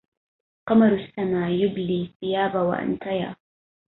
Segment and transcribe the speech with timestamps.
[0.69, 3.35] قمر السما يبليي الثياب وأنت يا